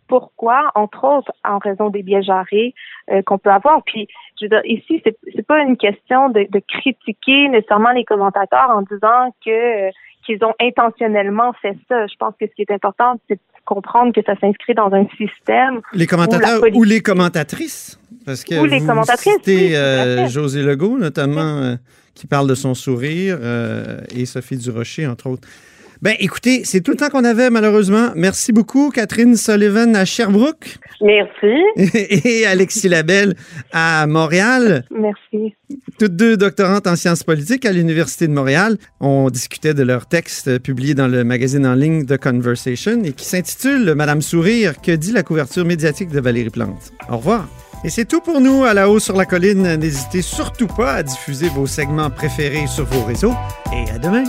Pourquoi? 0.09 0.71
Entre 0.75 1.05
autres, 1.05 1.33
en 1.45 1.59
raison 1.59 1.89
des 1.91 2.03
biais 2.03 2.23
genrés 2.23 2.75
euh, 3.11 3.23
qu'on 3.23 3.39
peut 3.39 3.51
avoir. 3.51 3.83
Puis, 3.85 4.09
je 4.39 4.45
veux 4.45 4.49
dire, 4.51 4.61
ici, 4.65 5.01
c'est 5.05 5.17
c'est 5.35 5.47
pas 5.47 5.61
une 5.62 5.77
question 5.77 6.29
de, 6.29 6.47
de 6.51 6.61
critiquer 6.67 7.49
nécessairement 7.49 7.93
les 7.93 8.05
commentateurs 8.05 8.71
en 8.71 8.83
disant 8.83 9.35
que 9.45 9.51
euh, 9.89 9.91
qu'ils 10.25 10.45
ont 10.45 10.55
intentionnellement 10.61 11.52
fait 11.61 11.76
ça. 11.88 12.07
Je 12.07 12.14
pense 12.19 12.35
que 12.41 12.47
ce 12.47 12.55
qui 12.55 12.62
est 12.62 12.71
important, 12.71 13.21
c'est 13.29 13.37
de 13.37 13.41
comprendre 13.64 14.12
que 14.12 14.21
ça 14.25 14.35
s'inscrit 14.41 14.75
dans 14.75 14.93
un 14.93 15.07
système 15.17 15.81
Les 15.93 16.07
commentateurs 16.07 16.61
politique. 16.61 16.81
ou 16.81 16.85
les 16.85 17.00
commentatrices? 17.00 17.99
Parce 18.25 18.45
que 18.45 18.55
Ou 18.61 18.64
les 18.67 18.81
commentatrices, 18.81 19.35
citez 19.35 19.69
oui, 19.69 19.75
euh. 19.75 20.26
José 20.29 20.62
Legault, 20.62 20.99
notamment, 20.99 21.41
euh, 21.41 21.75
qui 22.14 22.26
parle 22.26 22.49
de 22.49 22.55
son 22.55 22.75
sourire, 22.75 23.38
euh, 23.41 24.00
et 24.14 24.26
Sophie 24.26 24.57
Durocher, 24.57 25.07
entre 25.07 25.29
autres. 25.29 25.49
Ben, 26.02 26.16
écoutez, 26.18 26.62
c'est 26.64 26.80
tout 26.80 26.90
le 26.90 26.97
temps 26.97 27.11
qu'on 27.11 27.23
avait, 27.23 27.49
malheureusement. 27.49 28.09
Merci 28.16 28.52
beaucoup, 28.52 28.90
Catherine 28.90 29.37
Sullivan 29.37 29.94
à 29.94 30.04
Sherbrooke 30.04 30.78
Merci. 31.00 31.62
et 32.26 32.44
Alexis 32.44 32.88
Labelle 32.88 33.35
à 33.73 34.09
Montréal. 34.09 34.85
Merci. 34.90 35.54
Toutes 36.00 36.16
deux 36.16 36.37
doctorantes 36.37 36.88
en 36.88 36.97
sciences 36.97 37.23
politiques 37.23 37.64
à 37.64 37.73
l'Université 37.73 38.26
de 38.26 38.32
Montréal. 38.32 38.78
On 38.99 39.30
discutait 39.30 39.75
de 39.75 39.85
leur 39.85 40.06
texte 40.06 40.59
publié 40.59 40.94
dans 40.94 41.06
le 41.06 41.23
magazine 41.23 41.64
en 41.64 41.75
ligne 41.75 42.04
The 42.04 42.18
Conversation 42.18 43.04
et 43.04 43.12
qui 43.12 43.25
s'intitule 43.25 43.94
Madame 43.94 44.23
Sourire, 44.23 44.80
que 44.80 44.90
dit 44.90 45.12
la 45.12 45.23
couverture 45.23 45.64
médiatique 45.64 46.11
de 46.11 46.18
Valérie 46.18 46.50
Plante. 46.50 46.92
Au 47.11 47.18
revoir. 47.18 47.49
Et 47.85 47.90
c'est 47.90 48.06
tout 48.06 48.21
pour 48.21 48.40
nous 48.40 48.64
à 48.64 48.75
la 48.75 48.90
haut 48.90 48.99
sur 48.99 49.16
la 49.16 49.25
colline. 49.25 49.76
N'hésitez 49.76 50.23
surtout 50.23 50.66
pas 50.66 50.94
à 50.94 51.02
diffuser 51.04 51.49
vos 51.49 51.68
segments 51.68 52.11
préférés 52.11 52.66
sur 52.66 52.87
vos 52.87 53.04
réseaux 53.04 53.35
et 53.73 53.88
à 53.88 53.99
demain. 53.99 54.25